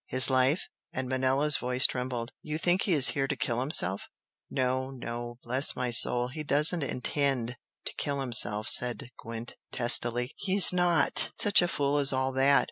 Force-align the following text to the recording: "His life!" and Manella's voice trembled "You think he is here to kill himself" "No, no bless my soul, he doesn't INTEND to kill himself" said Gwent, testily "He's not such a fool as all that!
"His 0.07 0.31
life!" 0.31 0.67
and 0.91 1.07
Manella's 1.07 1.57
voice 1.57 1.85
trembled 1.85 2.31
"You 2.41 2.57
think 2.57 2.81
he 2.81 2.93
is 2.93 3.09
here 3.09 3.27
to 3.27 3.35
kill 3.35 3.59
himself" 3.59 4.07
"No, 4.49 4.89
no 4.89 5.37
bless 5.43 5.75
my 5.75 5.91
soul, 5.91 6.29
he 6.29 6.41
doesn't 6.41 6.81
INTEND 6.81 7.55
to 7.85 7.93
kill 7.97 8.19
himself" 8.19 8.67
said 8.67 9.11
Gwent, 9.19 9.57
testily 9.71 10.33
"He's 10.37 10.73
not 10.73 11.29
such 11.39 11.61
a 11.61 11.67
fool 11.67 11.97
as 11.99 12.11
all 12.11 12.31
that! 12.31 12.59